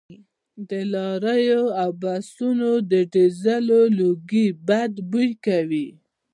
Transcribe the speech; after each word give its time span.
د 0.69 0.71
لاریو 0.93 1.63
او 1.81 1.89
بسونو 2.01 2.71
د 2.91 2.93
ډیزلو 3.13 3.81
لوګي 3.97 4.47
بد 4.67 4.93
بوی 5.11 5.29
کوي 5.45 5.87